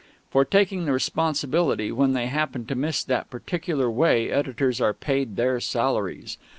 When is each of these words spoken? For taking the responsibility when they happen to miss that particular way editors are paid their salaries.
For 0.31 0.43
taking 0.45 0.85
the 0.85 0.93
responsibility 0.93 1.91
when 1.91 2.13
they 2.13 2.25
happen 2.25 2.65
to 2.65 2.73
miss 2.73 3.03
that 3.03 3.29
particular 3.29 3.87
way 3.87 4.31
editors 4.31 4.81
are 4.81 4.95
paid 4.95 5.35
their 5.35 5.59
salaries. 5.59 6.39